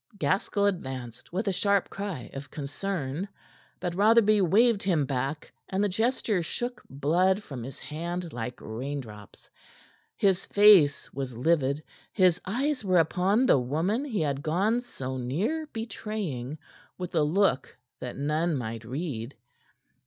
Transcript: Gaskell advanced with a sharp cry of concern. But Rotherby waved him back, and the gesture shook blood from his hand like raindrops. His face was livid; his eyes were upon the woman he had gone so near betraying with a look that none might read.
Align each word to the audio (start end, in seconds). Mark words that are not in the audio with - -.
Gaskell 0.17 0.65
advanced 0.65 1.31
with 1.31 1.47
a 1.47 1.53
sharp 1.53 1.87
cry 1.91 2.31
of 2.33 2.49
concern. 2.49 3.27
But 3.79 3.93
Rotherby 3.93 4.41
waved 4.41 4.81
him 4.81 5.05
back, 5.05 5.53
and 5.69 5.83
the 5.83 5.89
gesture 5.89 6.41
shook 6.41 6.81
blood 6.89 7.43
from 7.43 7.61
his 7.61 7.77
hand 7.77 8.33
like 8.33 8.55
raindrops. 8.59 9.47
His 10.17 10.47
face 10.47 11.13
was 11.13 11.37
livid; 11.37 11.83
his 12.11 12.41
eyes 12.47 12.83
were 12.83 12.97
upon 12.97 13.45
the 13.45 13.59
woman 13.59 14.03
he 14.03 14.21
had 14.21 14.41
gone 14.41 14.81
so 14.81 15.17
near 15.17 15.67
betraying 15.71 16.57
with 16.97 17.13
a 17.13 17.21
look 17.21 17.77
that 17.99 18.17
none 18.17 18.55
might 18.55 18.83
read. 18.83 19.35